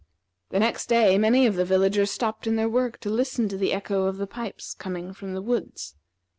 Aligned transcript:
The 0.49 0.57
next 0.57 0.89
day 0.89 1.19
many 1.19 1.45
of 1.45 1.55
the 1.55 1.63
villagers 1.63 2.09
stopped 2.09 2.47
in 2.47 2.55
their 2.55 2.67
work 2.67 2.99
to 3.01 3.09
listen 3.11 3.47
to 3.49 3.55
the 3.55 3.71
echo 3.71 4.05
of 4.07 4.17
the 4.17 4.25
pipes 4.25 4.73
coming 4.73 5.13
from 5.13 5.35
the 5.35 5.43
woods. 5.43 5.95